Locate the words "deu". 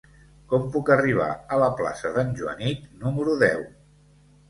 3.49-3.67